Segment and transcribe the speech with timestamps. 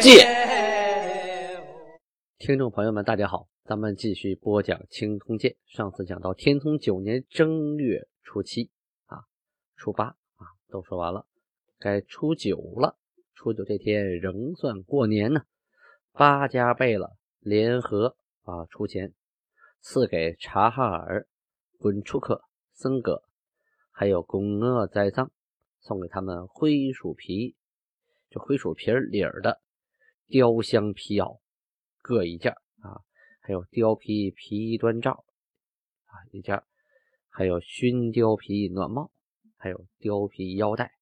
[0.00, 0.26] 鉴》。
[2.38, 5.52] 听众朋友们，大家好，咱们继续播讲《清通鉴》。
[5.76, 8.70] 上次讲到天聪九年正月初七
[9.06, 9.24] 啊，
[9.76, 11.26] 初八啊，都说完了，
[11.78, 12.96] 该初九了。
[13.34, 15.42] 初九这天仍算过年呢。
[16.12, 19.12] 八家贝勒联合啊出钱，
[19.80, 21.26] 赐给察哈尔、
[21.78, 22.42] 滚出克、
[22.72, 23.22] 僧格，
[23.90, 25.30] 还有巩阿栽桑，
[25.80, 27.54] 送给他们灰鼠皮，
[28.30, 29.60] 就灰鼠皮里儿的
[30.28, 31.40] 雕香皮袄。
[32.02, 33.02] 各一件啊，
[33.40, 35.24] 还有貂皮皮衣端罩
[36.04, 36.62] 啊一件，
[37.28, 39.10] 还有熏貂皮暖帽，
[39.56, 40.92] 还有貂皮腰带，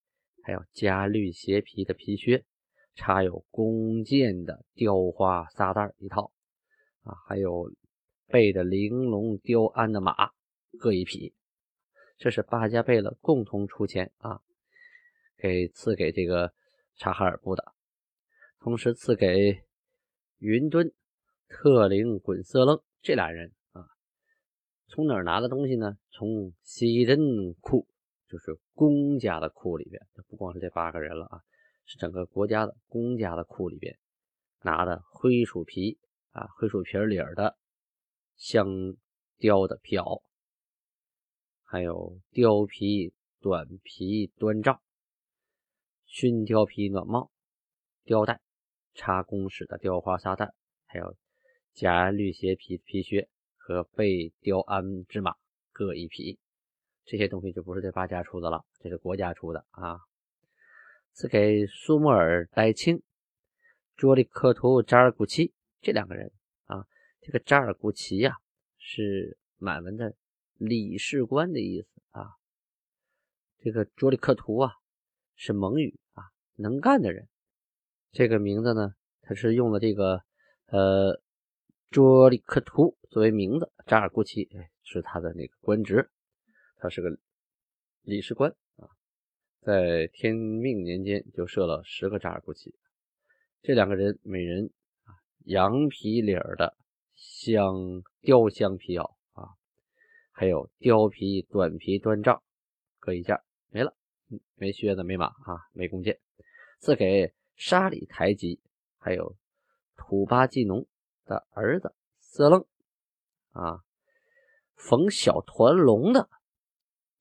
[0.43, 2.47] 还有加绿鞋皮的皮靴，
[2.95, 6.33] 插有弓箭的雕花撒袋一套
[7.03, 7.71] 啊，还有
[8.29, 10.33] 背着玲珑雕鞍的马
[10.79, 11.35] 各一匹。
[12.17, 14.41] 这是八家贝勒共同出钱啊，
[15.37, 16.55] 给赐给这个
[16.97, 17.75] 察哈尔部的，
[18.65, 19.63] 同时赐给。
[20.39, 20.91] 云敦、
[21.49, 23.85] 特灵、滚色楞这俩人啊，
[24.89, 25.99] 从哪儿拿的东西呢？
[26.11, 27.19] 从西人
[27.61, 27.87] 库，
[28.27, 31.43] 就是公家的库里边，不光是这八个人了啊，
[31.85, 33.99] 是整个国家的公家的库里边
[34.63, 35.99] 拿的灰鼠皮
[36.31, 37.57] 啊，灰鼠皮里的
[38.37, 38.67] 香
[39.39, 40.23] 貂的皮袄，
[41.63, 44.83] 还有貂皮短皮端罩、
[46.07, 47.31] 熏貂皮暖帽、
[48.07, 48.41] 貂带。
[48.95, 50.55] 插弓使的雕花沙袋，
[50.87, 51.17] 还有
[51.73, 55.35] 夹绿鞋皮皮靴和背雕鞍之马
[55.73, 56.39] 各一匹，
[57.05, 59.99] 这些东西就不是这八家出的了，这是国家出的啊。
[61.13, 63.03] 赐给苏木尔代清、
[63.97, 66.33] 卓里克图扎尔古齐这两个人
[66.65, 66.87] 啊。
[67.21, 68.37] 这个扎尔古齐呀，
[68.79, 70.15] 是满文的
[70.57, 72.31] 理事官的意思啊。
[73.59, 74.73] 这个卓里克图啊，
[75.37, 76.25] 是蒙语啊，
[76.57, 77.29] 能干的人。
[78.15, 80.23] 这个名字呢，他是用了这个
[80.67, 81.21] 呃
[81.91, 84.49] 卓里克图作为名字，扎尔古齐
[84.85, 86.09] 是他的那个官职，
[86.77, 87.19] 他是个
[88.03, 88.87] 理事官啊，
[89.63, 92.73] 在天命年间就设了十个扎尔古齐，
[93.63, 94.71] 这两个人每人
[95.03, 96.77] 啊羊皮领的
[97.17, 99.59] 香雕香皮袄啊，
[100.31, 102.41] 还有貂皮短皮端杖
[103.01, 103.37] 各一件，
[103.71, 103.93] 没了，
[104.55, 106.17] 没靴子，没马啊，没弓箭，
[106.79, 107.35] 赐给。
[107.57, 108.61] 沙里台吉，
[108.99, 109.37] 还有
[109.97, 110.87] 土巴季农
[111.25, 112.67] 的儿子色楞
[113.51, 113.85] 啊，
[114.75, 116.29] 缝小团龙的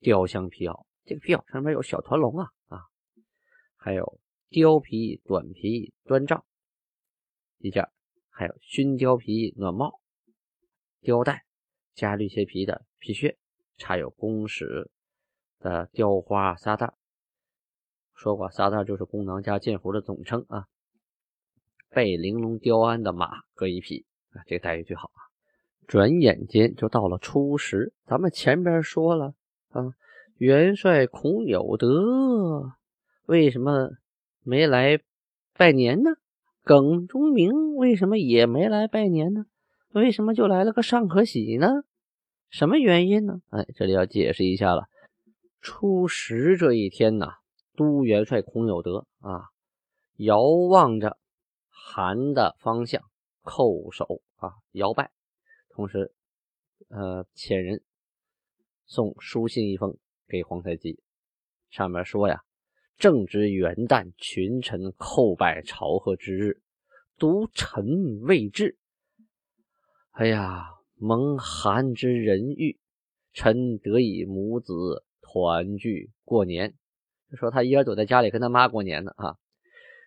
[0.00, 2.82] 雕香皮袄，这个皮袄上面有小团龙啊啊，
[3.76, 6.44] 还有貂皮短皮端帐
[7.58, 7.88] 一件，
[8.28, 10.00] 还有熏貂皮暖帽、
[11.00, 11.46] 貂带
[11.94, 13.38] 加绿鞋皮的皮靴，
[13.76, 14.90] 插有弓矢
[15.60, 16.92] 的雕花沙袋。
[18.24, 20.64] 说过，仨字就是弓囊加箭壶的总称啊。
[21.90, 25.20] 被玲珑雕鞍的马各一匹啊，这个待遇最好啊。
[25.86, 29.34] 转眼间就到了初十，咱们前边说了
[29.68, 29.92] 啊，
[30.38, 32.72] 元帅孔有德
[33.26, 33.90] 为什么
[34.42, 35.00] 没来
[35.52, 36.12] 拜年呢？
[36.62, 39.44] 耿忠明为什么也没来拜年呢？
[39.92, 41.82] 为什么就来了个尚可喜呢？
[42.48, 43.42] 什么原因呢？
[43.50, 44.84] 哎，这里要解释一下了。
[45.60, 47.34] 初十这一天呐。
[47.76, 49.50] 都元帅孔有德啊，
[50.16, 51.18] 遥望着
[51.68, 53.02] 韩的方向，
[53.42, 55.10] 叩首啊，摇拜，
[55.70, 56.14] 同时，
[56.88, 57.82] 呃，遣人
[58.86, 59.98] 送书信一封
[60.28, 61.00] 给皇太极，
[61.68, 62.42] 上面说呀
[62.96, 66.62] ：“正值元旦，群臣叩拜朝贺之日，
[67.18, 68.78] 独臣未至。
[70.12, 72.78] 哎呀，蒙韩之仁遇，
[73.32, 76.74] 臣得以母子团聚过年。”
[77.36, 79.36] 说他一人躲在家里跟他妈过年呢啊！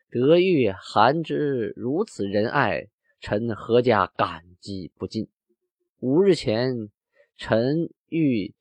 [0.09, 2.87] 得遇韩之如此仁爱，
[3.19, 5.27] 臣何家感激不尽。
[5.99, 6.89] 五日前，
[7.35, 8.53] 臣欲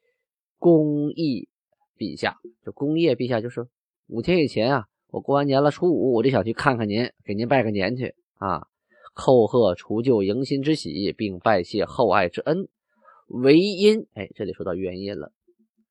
[0.59, 1.49] 公义
[1.97, 3.69] 陛下，就公业陛下，就是
[4.09, 8.67] 五天以前啊，我过完年了，初五我就想去看看您，给您拜个年去啊，
[9.15, 12.69] 叩贺除旧迎新之喜，并拜谢厚爱之恩。
[13.29, 15.33] 唯因，哎，这里说到原因了。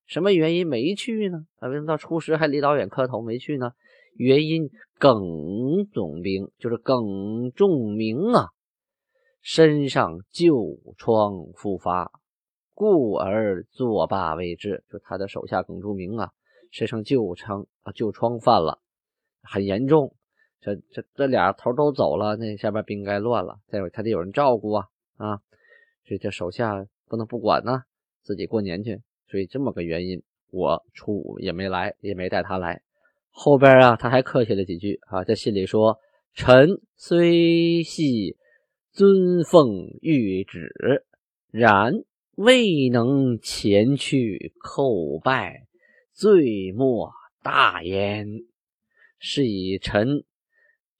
[0.05, 1.45] 什么原因没去呢？
[1.57, 3.71] 啊，为什么到初十还离老远磕头没去呢？
[4.15, 8.49] 原因耿总兵就是耿仲明啊，
[9.41, 12.11] 身上旧疮复发，
[12.73, 14.83] 故而作罢为之。
[14.89, 16.31] 就他的手下耿仲明啊，
[16.71, 18.79] 身上旧疮啊旧疮犯了，
[19.41, 20.15] 很严重。
[20.61, 23.57] 这这这俩头都走了，那下边兵该乱了。
[23.67, 24.87] 再有他得有人照顾啊
[25.17, 25.41] 啊，
[26.05, 27.83] 所以这手下不能不管呢，
[28.23, 29.01] 自己过年去。
[29.27, 32.81] 所以这么个原因，我初五也没来，也没带他来。
[33.29, 35.99] 后边啊，他还客气了几句啊，在信里说
[36.33, 38.37] ：“臣虽系
[38.91, 39.67] 尊奉
[40.01, 41.05] 谕旨，
[41.51, 41.93] 然
[42.35, 45.65] 未能前去叩拜，
[46.13, 47.11] 罪莫
[47.41, 48.27] 大焉。
[49.19, 50.23] 是以臣。”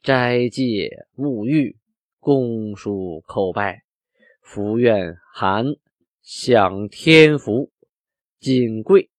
[0.03, 1.77] 斋戒沐浴，
[2.19, 3.81] 恭书叩拜，
[4.39, 5.65] 福愿含
[6.21, 7.71] 享天福，
[8.45, 9.09] 谨跪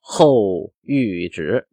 [0.00, 1.68] 后谕旨。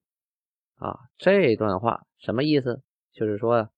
[0.75, 2.83] 啊，这段话什么意思？
[3.13, 3.71] 就是说，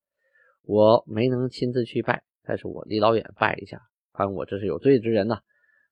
[0.63, 5.39] 我没能亲自去拜，但是我离老远拜一下，啊我这是有罪之人呐。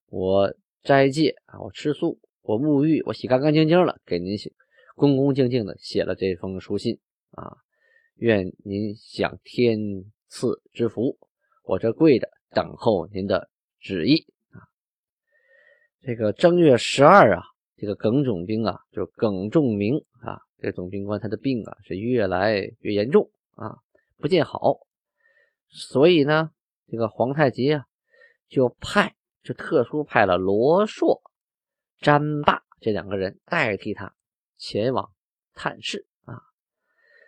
[0.08, 0.54] 我
[0.84, 4.52] 斋戒啊，我吃素，我沐浴，我洗干干净净了，给您写，
[4.96, 7.00] 恭恭敬敬的写了这封书信
[7.32, 7.56] 啊。
[8.16, 9.80] 愿您享天
[10.28, 11.18] 赐之福，
[11.64, 13.50] 我这跪着等候您的
[13.80, 14.28] 旨意。
[16.02, 17.44] 这个正月十二啊，
[17.76, 23.78] 这个耿总兵啊，就耿仲明啊，这个总兵官他的病啊是越来越严重啊，
[24.18, 24.80] 不见好。
[25.68, 26.52] 所以呢，
[26.88, 27.86] 这个皇太极啊，
[28.48, 31.22] 就派就特殊派了罗硕、
[32.00, 34.16] 詹霸这两个人代替他
[34.58, 35.12] 前往
[35.54, 36.42] 探视啊，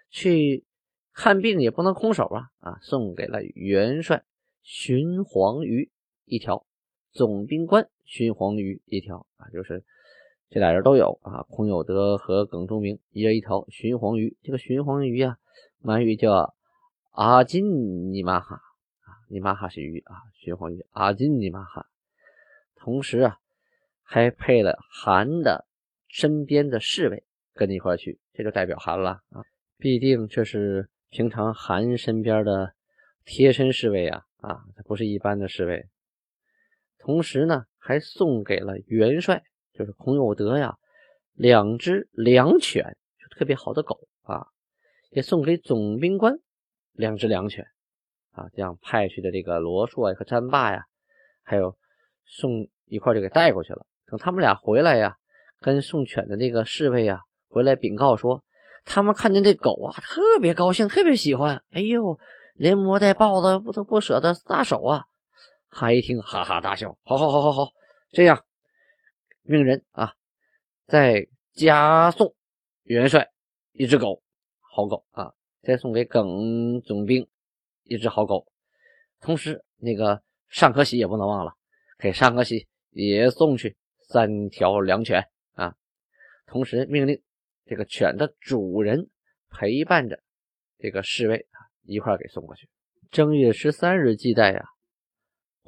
[0.09, 0.65] 去。
[1.13, 2.47] 看病也不能空手啊！
[2.59, 4.23] 啊，送给了元帅
[4.63, 5.91] 荀黄鱼
[6.23, 6.65] 一条，
[7.11, 9.83] 总兵官荀黄鱼一条啊，就是
[10.49, 11.43] 这俩人都有啊。
[11.49, 14.35] 孔有德和耿仲明一人一条荀黄鱼。
[14.43, 15.37] 这个荀黄鱼啊，
[15.79, 16.55] 满语叫
[17.11, 21.87] 阿金尼玛哈啊，尼玛哈是鱼啊，荀黄鱼阿金尼玛哈。
[22.75, 23.37] 同时啊，
[24.03, 25.65] 还配了韩的
[26.07, 27.23] 身边的侍卫
[27.53, 29.43] 跟你一块去，这就代表韩了啊，
[29.77, 30.89] 必定这是。
[31.13, 32.73] 平常韩身边的
[33.25, 35.89] 贴身侍卫啊啊，他不是一般的侍卫。
[37.01, 39.43] 同时呢，还送给了元帅，
[39.73, 40.77] 就是孔有德呀，
[41.33, 44.45] 两只良犬，就特别好的狗啊，
[45.09, 46.35] 也送给总兵官
[46.93, 47.65] 两只良犬
[48.31, 48.45] 啊。
[48.53, 50.85] 这样派去的这个罗硕和詹霸呀，
[51.43, 51.75] 还有
[52.25, 53.85] 送一块就给带过去了。
[54.05, 55.17] 等他们俩回来呀，
[55.59, 58.43] 跟送犬的那个侍卫呀回来禀告说。
[58.83, 61.63] 他们看见这狗啊，特别高兴，特别喜欢。
[61.69, 62.17] 哎呦，
[62.55, 65.05] 连摸带抱的，不都不舍得撒手啊！
[65.71, 66.95] 他一听，哈哈大笑。
[67.03, 67.71] 好好好好好，
[68.11, 68.45] 这样，
[69.41, 70.13] 命人啊，
[70.85, 72.35] 再加送
[72.83, 73.31] 元帅
[73.71, 74.21] 一只狗，
[74.59, 75.33] 好狗啊，
[75.63, 77.27] 再送给耿总兵
[77.83, 78.45] 一只好狗。
[79.19, 81.55] 同时，那个尚可喜也不能忘了，
[81.97, 85.75] 给尚可喜也送去三条良犬啊。
[86.45, 87.19] 同时命令。
[87.63, 89.09] 这个犬的主人
[89.49, 90.19] 陪伴着
[90.77, 92.67] 这个侍卫啊，一块给送过去。
[93.11, 94.65] 正月十三日祭拜呀，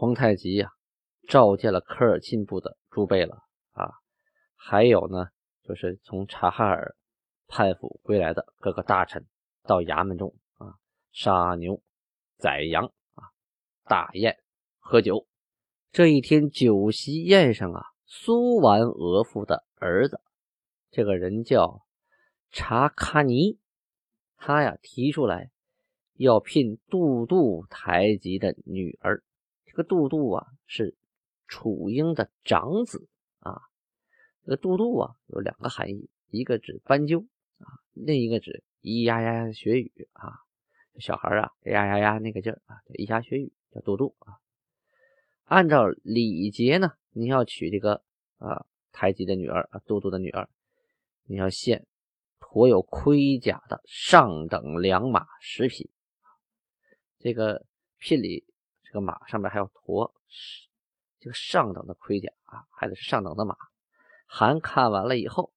[0.03, 0.69] 皇太极呀
[1.29, 3.41] 召见了科尔沁部的诸贝勒
[3.71, 3.89] 啊，
[4.53, 5.27] 还有呢，
[5.63, 6.97] 就是从察哈尔
[7.47, 9.25] 叛府归来的各个大臣
[9.61, 10.75] 到衙门中啊，
[11.13, 11.81] 杀牛
[12.37, 13.31] 宰羊啊，
[13.85, 14.35] 大宴
[14.77, 15.25] 喝酒。
[15.93, 20.19] 这一天酒席宴上啊，苏完额驸的儿子，
[20.91, 21.81] 这个人叫。
[22.51, 23.57] 查卡尼，
[24.35, 25.49] 他呀提出来
[26.15, 29.23] 要聘杜度台吉的女儿。
[29.73, 30.95] 这个杜度啊是
[31.47, 33.07] 楚英的长子
[33.39, 33.59] 啊。
[34.45, 37.25] 这个杜度啊有两个含义，一个指斑鸠
[37.57, 40.39] 啊，另一个指咿呀呀呀学语啊。
[40.99, 44.37] 小孩啊咿呀呀呀那个劲儿啊，咿呀学语叫杜度啊。
[45.45, 48.03] 按照礼节呢，你要娶这个
[48.37, 50.47] 啊台吉的女儿啊，杜度的女儿，
[51.25, 51.87] 你要献。
[52.39, 55.89] 驮有盔甲的上等良马十匹，
[57.17, 57.65] 这个
[57.97, 58.45] 聘礼，
[58.93, 60.13] 这个马上面还要驮
[61.19, 63.55] 这个上等的盔甲啊，还得是上等的马。
[64.27, 65.51] 韩看完了以后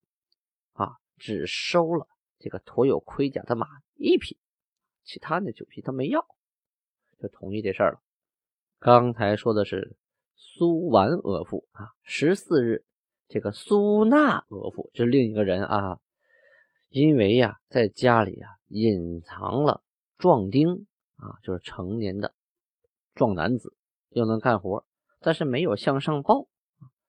[0.73, 3.67] 啊，只收了这个驮有盔甲的马
[3.97, 4.39] 一匹，
[5.05, 6.27] 其他那九匹他没要，
[7.21, 8.01] 就同意这事儿了。
[8.79, 9.99] 刚才说的是
[10.35, 12.87] 苏完额驸啊，十四日
[13.29, 15.99] 这个苏纳额驸就是另一个人啊。
[16.89, 19.83] 因为呀，在家里啊隐藏了
[20.17, 22.33] 壮丁啊，就是成年的
[23.17, 23.75] 壮男子，
[24.11, 24.87] 又能干活，
[25.21, 26.47] 但是没有向上报，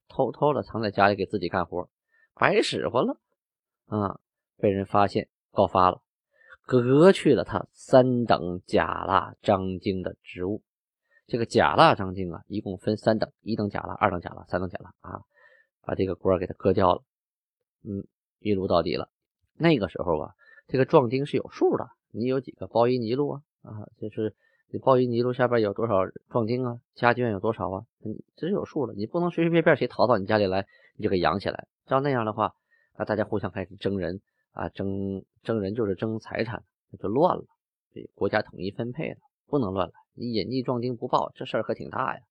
[0.08, 1.90] 偷偷的藏在家里给自己干活，
[2.34, 3.20] 白使唤了
[3.86, 4.20] 啊！
[4.56, 6.02] 被人发现告发了，
[6.66, 10.64] 革去了他三等甲腊章京的职务。
[11.28, 15.22] 这个甲腊章京啊，一共分三等：一等甲腊、二等甲腊、三等甲腊啊，
[15.82, 17.04] 把这个官给他割掉了。
[17.84, 18.08] 嗯，
[18.40, 19.10] 一路到底了。
[19.58, 20.34] 那个时候啊，
[20.68, 23.42] 这个壮丁是有数的，你有几个包衣尼禄啊？
[23.62, 24.36] 啊，就是
[24.70, 26.80] 你鲍鱼泥路下边有多少壮丁啊？
[26.94, 27.86] 家眷有多少啊？
[28.00, 30.66] 你这是有数的，你不能随随便便谁逃到你家里来
[30.98, 31.68] 你就给养起来。
[31.86, 32.54] 照那样的话，
[32.94, 34.20] 啊，大家互相开始争人
[34.52, 37.46] 啊，争争人就是争财产，那就乱了。
[37.94, 39.94] 这国家统一分配了，不能乱来。
[40.16, 42.22] 你隐匿壮丁不报，这事儿可挺大呀。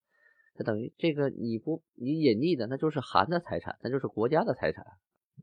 [0.57, 4.85] 这等于这个你不你隐匿的，那就是韩的财产，那就是国家的财产。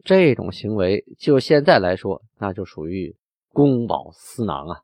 [0.03, 3.15] 这种行为就现在来说，那就属于
[3.49, 4.81] 公饱私囊啊！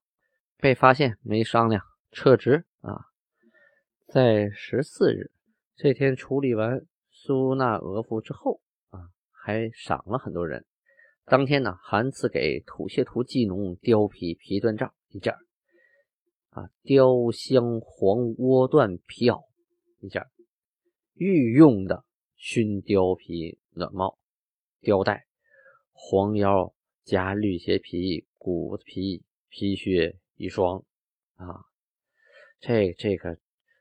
[0.58, 3.06] 被发现没商量撤职啊！
[4.08, 5.32] 在十四日
[5.76, 10.66] 这天处理完苏纳额驸之后啊，还赏了很多人。
[11.26, 15.34] 当天呢，韩赐给土谢图技农貂皮皮缎罩一件
[16.50, 19.44] 啊，貂香黄窝缎皮袄
[20.00, 20.24] 一件
[21.14, 22.04] 御用的
[22.36, 24.18] 熏貂皮暖帽。
[24.82, 25.28] 貂带、
[25.92, 26.74] 黄腰
[27.04, 30.84] 加绿鞋皮、骨皮皮靴一双
[31.36, 31.66] 啊，
[32.60, 33.38] 这这个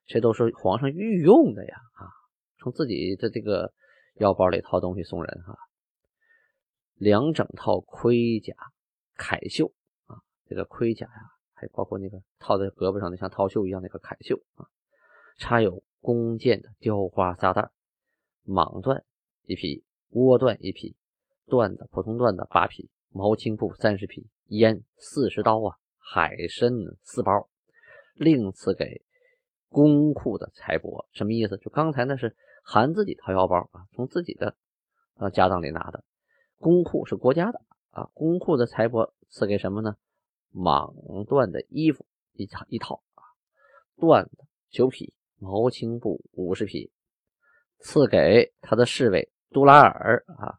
[0.07, 2.07] 这都是皇上御用的呀啊，
[2.59, 3.73] 从自己的这个
[4.17, 5.57] 腰包里掏东西送人哈。
[6.95, 8.55] 两整套盔甲
[9.17, 9.73] 铠袖
[10.07, 14.67] 啊，这个盔甲呀，还包括那个套在胳膊上的像套袖一样那个铠袖啊，
[15.39, 17.71] 插有弓箭的雕花撒带，
[18.47, 19.03] 蟒缎
[19.45, 19.85] 一匹。
[20.13, 20.97] 窝缎一匹，
[21.49, 26.71] 缎子普通缎子八匹，毛青布三十匹，烟四十刀啊，海参
[27.03, 27.51] 四包，
[28.19, 29.03] 另赐给
[29.69, 31.57] 公库的财帛，什么意思？
[31.59, 34.57] 就刚才那是韩自己掏腰包啊，从自己的
[35.15, 36.05] 呃家当里拿的，
[36.59, 39.97] 公库是国家的啊，公库的财帛赐给什么呢？
[40.53, 43.23] 蟒缎的衣服一套一套啊，
[43.97, 46.91] 缎子九匹，毛青布五十匹，
[47.79, 49.31] 赐给他的侍卫。
[49.51, 50.59] 杜拉尔啊，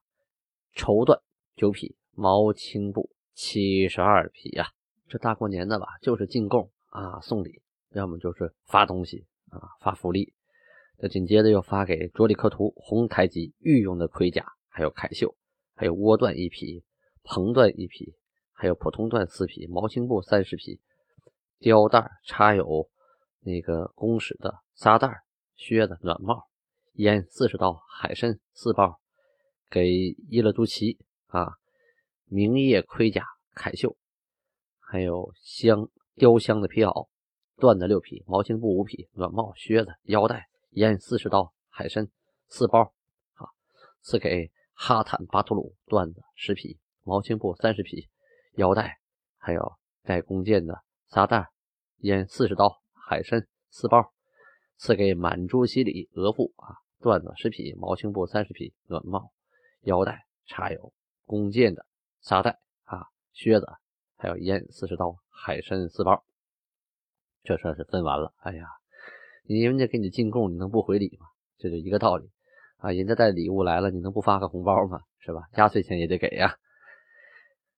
[0.74, 1.22] 绸缎
[1.56, 4.72] 九匹，毛青布七十二匹呀。
[5.08, 10.34] 这大过年的吧，就是进贡啊，送礼，要么就是发东西啊，发福利。
[10.98, 15.36] 这紧接着又发给卓里克图红台吉御用的盔甲，还有铠袖，
[15.76, 16.84] 还有窝缎一匹，
[17.24, 18.14] 蓬缎一匹，
[18.52, 20.82] 还有普通缎四匹，毛青布三十匹，
[21.60, 22.90] 貂带插有
[23.40, 25.24] 那个公使的沙袋
[25.56, 26.48] 靴子、暖帽。
[26.94, 29.00] 烟四十刀，海参四包，
[29.70, 29.90] 给
[30.28, 31.54] 伊勒都齐啊，
[32.26, 33.24] 明叶盔甲、
[33.56, 33.96] 铠袖，
[34.82, 35.90] 还有香
[36.20, 37.08] 雕镶的皮袄，
[37.56, 42.10] 缎子六匹，毛青布五匹，暖帽、靴子、腰带，烟四十刀，海参
[42.50, 42.82] 四包
[43.36, 43.48] 啊，
[44.02, 48.10] 赐给哈坦巴图鲁缎子十匹，毛青布三十匹，
[48.56, 48.98] 腰带，
[49.38, 51.48] 还有带弓箭的撒带，
[52.00, 54.12] 烟四十刀，海参四包，
[54.76, 56.76] 赐给满珠西里额驸啊。
[57.00, 59.32] 缎子十匹，毛青布三十匹，暖帽、
[59.84, 60.92] 腰带插有
[61.24, 61.86] 弓箭的
[62.20, 63.66] 沙袋啊，靴子，
[64.20, 66.26] 还有烟四十刀，海参四包。
[67.42, 68.34] 这算是分完了。
[68.42, 68.68] 哎呀，
[69.46, 71.28] 人家给你进贡，你能不回礼吗？
[71.58, 72.30] 这就一个道理
[72.80, 72.92] 啊。
[72.92, 75.04] 人家带礼物来了，你能不发个红包吗？
[75.20, 75.48] 是吧？
[75.54, 76.58] 压岁钱也得给呀。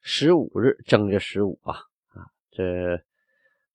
[0.01, 1.75] 十五日正月十五啊
[2.15, 3.03] 啊，这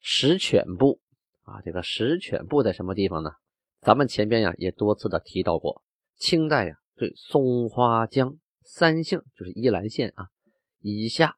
[0.00, 1.00] 石犬部
[1.44, 3.30] 啊，这个石犬部在什么地方呢？
[3.80, 5.84] 咱们前边呀也多次的提到过，
[6.16, 10.30] 清代呀对松花江三姓就是依兰县啊
[10.80, 11.36] 以下，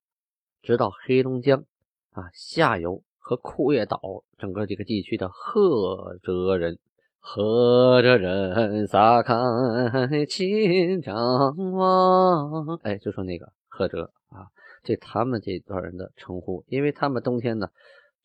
[0.68, 1.64] 直到黑龙江
[2.12, 3.98] 啊下游和库页岛
[4.36, 6.78] 整个这个地区的赫哲人，
[7.18, 17.68] 赫哲人撒开青张望，哎，就说那个赫哲啊，这他们这段人的称呼，因为他们冬天呢，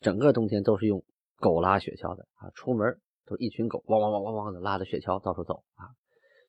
[0.02, 1.02] 整个冬天都是用
[1.40, 3.00] 狗拉雪橇的啊，出门。
[3.26, 5.96] 都一群狗汪汪汪汪汪的拉着雪橇到处走啊，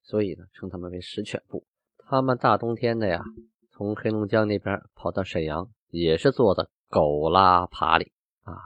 [0.03, 1.63] 所以呢称他们为石犬部。
[1.99, 3.23] 他们大冬天的呀，
[3.71, 8.59] 从黑龙江那边跑到沈阳，也是坐的狗拉爬犁啊，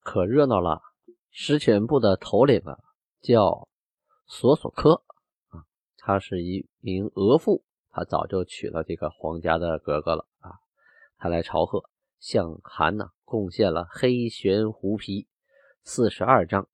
[0.00, 0.80] 可热闹了。
[1.30, 2.78] 石犬部的头领啊
[3.20, 3.68] 叫
[4.26, 5.02] 索索科
[5.48, 5.64] 啊，
[5.98, 10.52] 他是一名额驸，他早就娶了这个皇家的格格了啊。
[11.18, 11.88] 他来朝贺，
[12.18, 15.26] 向韩呢贡献了黑玄狐皮
[15.84, 16.66] 四十二张。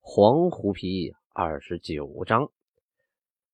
[0.00, 2.50] 黄狐皮二十九张，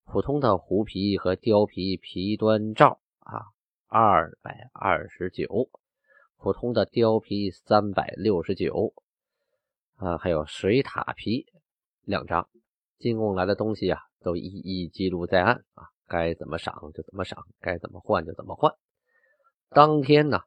[0.04, 3.52] 普通的狐皮和貂皮皮端罩啊，
[3.86, 5.70] 二百二十九，
[6.42, 8.92] 普通的貂皮三百六十九，
[9.94, 11.46] 啊，还有水獭皮
[12.02, 12.48] 两张。
[12.98, 18.74] 进贡来的东西啊，都一一记录在案啊，该怎么赏就怎么赏，该怎么换就怎么换。
[19.68, 20.40] 当天呢，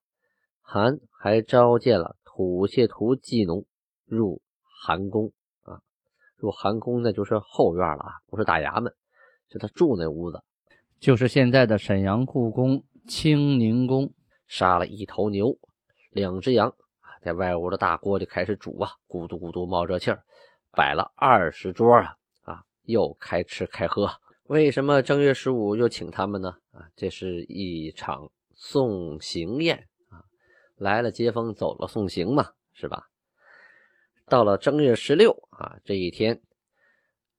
[0.59, 3.65] 韩还召见了土谢图济农
[4.05, 5.79] 入韩宫啊，
[6.35, 8.93] 入韩宫那就是后院了啊，不是大衙门，
[9.49, 10.43] 是他住那屋子，
[10.99, 14.11] 就是现在的沈阳故宫清宁宫。
[14.45, 15.57] 杀了一头牛，
[16.15, 16.73] 两只羊
[17.21, 20.23] 在外屋的大锅里开始煮啊，咕嘟咕嘟冒热气儿，
[20.71, 24.09] 摆了二十桌啊啊，又开吃开喝。
[24.43, 26.55] 为什么正月十五又请他们呢？
[26.71, 30.23] 啊，这是一场送行宴啊，
[30.77, 33.09] 来了接风，走了送行嘛，是吧？
[34.25, 36.41] 到了正月十六啊，这一天，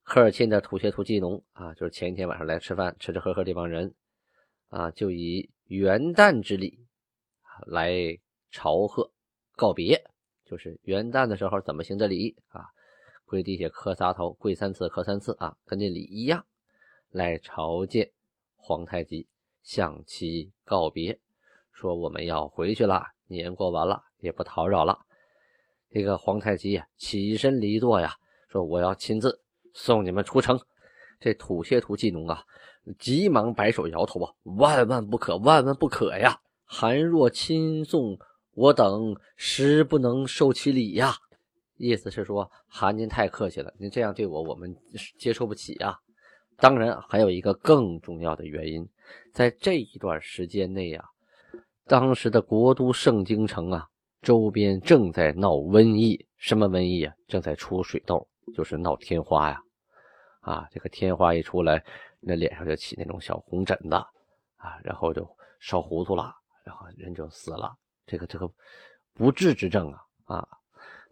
[0.03, 3.95] 科尔沁的土谢图祭农啊，就是前一天晚上来吃饭吃吃喝喝这帮人
[4.69, 6.87] 啊，就以元旦之礼
[7.67, 8.19] 来
[8.57, 9.13] 朝贺
[9.55, 10.03] 告别，
[10.47, 12.65] 就是元旦的时候怎么行的礼啊？
[13.27, 16.47] 跪地下磕仨头，跪三次磕三次啊，跟这礼一样。
[17.11, 18.11] 来朝见
[18.55, 19.29] 皇太极，
[19.63, 21.21] 向其告别，
[21.71, 25.01] 说我们要回去了，年过完了，也不叨扰了。
[25.91, 28.15] 这个皇太极呀，起身离座呀，
[28.49, 29.43] 说我要亲自
[29.75, 30.59] 送你们出城。
[31.21, 32.43] 这土谢图祭农啊，
[32.99, 36.41] 急忙摆手摇头啊，万万不可，万万不可呀！
[36.69, 38.19] 韩若亲送
[38.57, 41.15] 我等，实不能受其礼呀。
[41.77, 44.75] 意思是说，韩您太客气了，您这样对我，我们
[45.19, 45.95] 接受不起呀。
[46.57, 48.89] 当然，还有一个更重要的原因，
[49.31, 51.05] 在这一段时间内呀，
[51.85, 53.87] 当时的国都盛京城啊，
[54.23, 56.27] 周边正在闹瘟疫。
[56.39, 57.13] 什么瘟疫啊？
[57.29, 59.61] 正在出水痘，就是闹天花呀！
[60.41, 61.85] 啊，这个天花一出来，
[62.21, 65.29] 那脸上就起那种小红疹子啊，然后就
[65.61, 66.33] 烧糊涂了，
[66.65, 67.77] 然后人就死了。
[68.07, 68.49] 这个这个
[69.15, 70.49] 不治之症啊啊！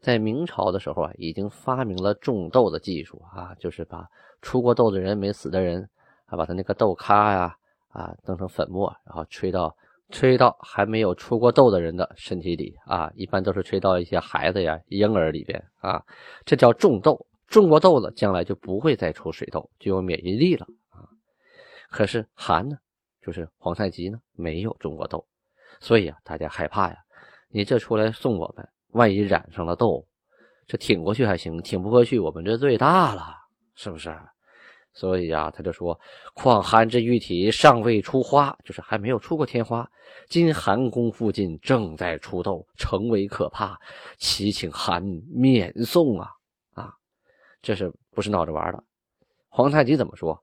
[0.01, 4.07] 在明朝的时候啊，已经发明了种豆的技术啊，就是把
[4.43, 5.89] 出过豆的人没死的人
[6.27, 7.57] 啊，把他那个豆咖呀
[7.89, 9.75] 啊弄成粉末，然后吹到
[10.11, 16.05] 吹到还没有出过豆的人的身体里啊，一般都是吹到一些孩子呀婴儿里边啊，
[16.45, 17.27] 这叫种豆。
[17.47, 21.07] 种过豆了，将来就不会再出水痘，就有免疫力了啊。
[21.91, 22.79] 可是韩呢，
[23.23, 25.25] 就是皇太极呢，没有种过豆，
[25.81, 26.97] 所以啊，大家害怕呀，
[27.49, 28.69] 你这出来送我们。
[28.93, 30.07] 万一染上了痘，
[30.69, 33.35] 这挺过去还行，挺不过去，我们这罪大了，
[33.75, 34.17] 是不是？
[34.93, 35.99] 所以啊，他就说
[36.33, 39.91] ：“况寒之玉体尚未出花，就是还没有出过天花。
[40.29, 43.77] 今寒宫附近正在出痘，成为可怕，
[44.17, 46.31] 祈请寒免送啊！
[46.75, 46.95] 啊，
[47.61, 48.85] 这是不是闹着玩的？
[49.49, 50.41] 皇太极怎么说？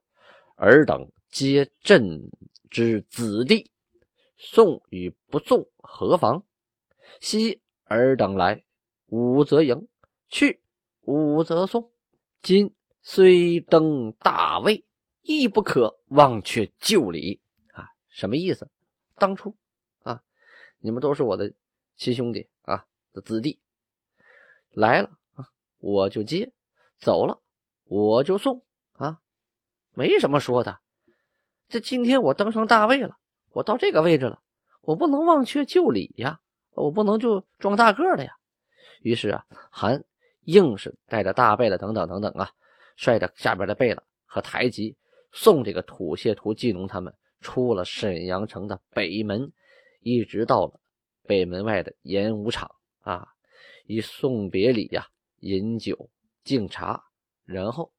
[0.56, 2.20] 尔等皆朕
[2.68, 3.70] 之子弟，
[4.44, 6.44] 送与不送何妨？
[7.20, 7.60] 昔。”
[7.92, 8.64] 尔等来，
[9.08, 9.86] 吾则迎；
[10.30, 10.62] 去，
[11.02, 11.92] 吾则送。
[12.40, 14.82] 今虽登大位，
[15.20, 17.42] 亦不可忘却旧礼
[17.74, 17.90] 啊！
[18.08, 18.70] 什么意思？
[19.16, 19.54] 当初
[20.04, 20.22] 啊，
[20.78, 21.52] 你们都是我的
[21.96, 23.60] 亲兄弟啊的子弟，
[24.70, 26.50] 来了啊，我就接；
[26.98, 27.42] 走了，
[27.84, 29.20] 我就送啊，
[29.92, 30.80] 没什么说的。
[31.68, 33.18] 这今天我登上大位了，
[33.52, 34.40] 我到这个位置了，
[34.80, 36.40] 我不能忘却旧礼呀。
[36.74, 38.34] 我不能就装大个的呀，
[39.02, 40.02] 于是啊，韩
[40.44, 42.50] 硬是带着大贝勒等等等等啊，
[42.96, 44.96] 率着下边的贝勒和台吉
[45.32, 49.52] 送这个土谢图济农他们出了沈阳城的北门，
[50.00, 50.80] 一直到了
[51.24, 53.28] 北门外的演武场啊，
[53.84, 55.06] 以送别礼呀，
[55.40, 56.08] 饮酒
[56.42, 57.04] 敬茶，
[57.44, 57.92] 然后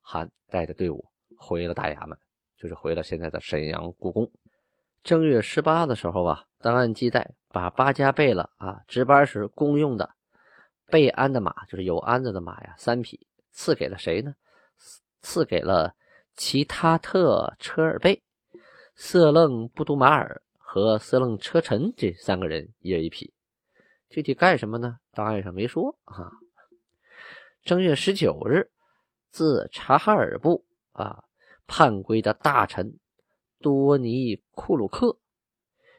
[0.00, 1.06] 韩带着队伍
[1.38, 2.18] 回了大衙门，
[2.56, 4.28] 就是回了现在的沈阳故宫。
[5.02, 10.10] 正月十八的时候啊，档案记载，把八家贝勒啊值班时公用的
[10.86, 14.34] 备鞍的马，就是有鞍子的马呀，三匹，赐给了谁呢？
[15.22, 15.94] 赐给了
[16.36, 18.22] 其他特车尔贝、
[18.94, 23.32] 色楞布都马尔和色楞车臣这三个人一人一匹。
[24.10, 24.98] 具体干什么呢？
[25.12, 26.30] 档案上没说啊。
[27.62, 28.70] 正月十九日，
[29.30, 31.24] 自察哈尔部啊
[31.66, 32.98] 叛归的大臣。
[33.60, 35.18] 多尼库鲁克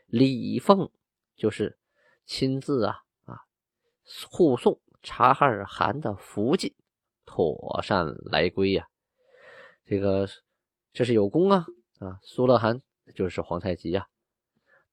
[0.05, 0.89] 李凤
[1.35, 1.77] 就是
[2.25, 3.41] 亲自啊啊
[4.29, 6.73] 护送察哈尔汗的福晋
[7.25, 8.87] 妥善来归呀，
[9.85, 10.27] 这个
[10.91, 11.65] 这是有功啊
[11.99, 12.19] 啊！
[12.23, 12.81] 苏勒汗
[13.13, 14.07] 就是皇太极呀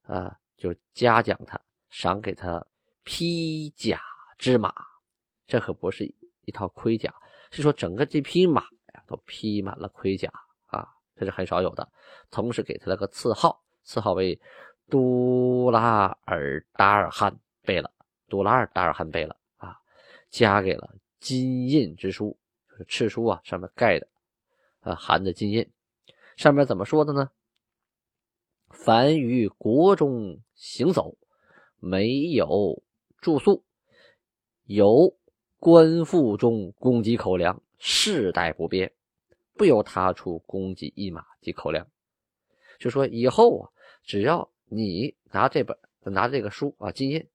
[0.03, 2.65] 啊，就嘉奖他，赏给他
[3.03, 4.01] 披甲
[4.37, 4.73] 之马，
[5.47, 6.05] 这可不是
[6.45, 7.13] 一套盔甲，
[7.51, 8.61] 是说整个这匹马
[8.93, 10.31] 呀都披满了盔甲。
[11.17, 11.89] 这是很少有的，
[12.29, 14.39] 同时给他了个赐号，赐号为
[14.89, 17.91] 都拉尔达尔汗贝勒，
[18.29, 19.77] 都拉尔达尔汗贝勒啊，
[20.29, 22.37] 加给了金印之书，
[22.69, 24.07] 就是敕书啊，上面盖的，
[24.81, 25.67] 啊含的金印，
[26.35, 27.31] 上面怎么说的呢？
[28.69, 31.17] 凡于国中行走，
[31.79, 32.83] 没有
[33.19, 33.63] 住宿，
[34.65, 35.17] 由
[35.57, 38.91] 官府中供给口粮，世代不变，
[39.57, 41.85] 不由他出供给一马及口粮。
[42.79, 43.69] 就说以后啊，
[44.03, 47.27] 只要你拿这本拿这个书啊经验，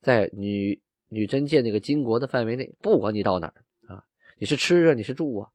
[0.00, 4.02] 在女女真界那个金国的范围内，不管你到哪儿啊，
[4.38, 5.50] 你是吃啊，你是住啊，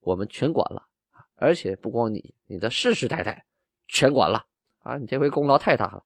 [0.00, 0.82] 我们全管了。
[1.38, 3.44] 而且不光你，你的世世代代
[3.88, 4.46] 全管了
[4.78, 4.96] 啊！
[4.96, 6.02] 你这回功劳太大了，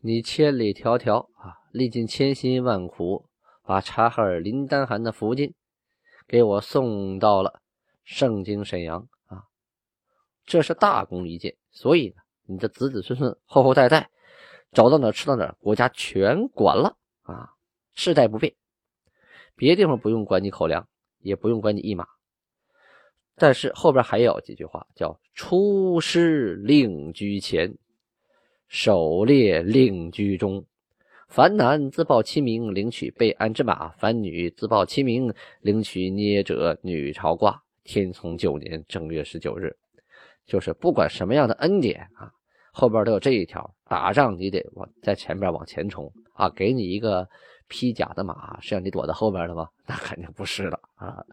[0.00, 3.28] 你千里迢迢啊，历尽千辛万苦，
[3.62, 5.52] 把察哈尔林丹汗的福晋
[6.26, 7.60] 给我送到了
[8.04, 9.44] 盛京沈阳啊，
[10.44, 11.56] 这是大功一件。
[11.70, 14.10] 所以呢，你的子子孙孙、后后代代
[14.72, 17.50] 找到哪吃到哪，国家全管了啊，
[17.94, 18.54] 世代不变。
[19.56, 20.88] 别地方不用管你口粮，
[21.20, 22.06] 也不用管你一马。
[23.36, 27.76] 但是后边还有几句话，叫“出师令居前，
[28.68, 30.64] 狩猎令居中。
[31.28, 37.63] 凡男自报其名，领取备鞍之马；凡女自报其名，领取捏者女朝褂。
[37.84, 39.76] 天聪九年正月十九日，
[40.46, 42.32] 就是不管什么样的恩典啊，
[42.72, 46.48] 后边都有这一条：打仗你得往在前边往前冲啊。
[46.50, 47.28] 给你一个
[47.68, 49.68] 披甲的马，是让你躲在后边的吗？
[49.86, 51.24] 那肯定不是了啊。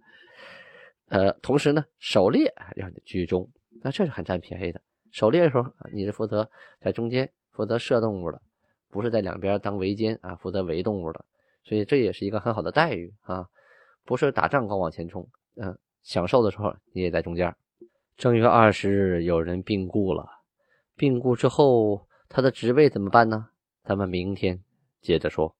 [1.07, 3.49] 呃，同时呢，狩猎让你居中，
[3.81, 4.81] 那这是很占便宜的。
[5.11, 8.41] 狩猎的时候，你是负责在中间负责射动物的，
[8.89, 11.25] 不是在两边当围歼啊，负责围动物的。
[11.63, 13.47] 所以这也是一个很好的待遇啊，
[14.05, 17.55] 不是打仗光往前冲，嗯，享受的时候你也在中间。
[18.17, 20.27] 正月二十日有人病故了，
[20.95, 23.49] 病故之后他的职位怎么办呢？
[23.83, 24.63] 咱们明天
[25.01, 25.55] 接着说。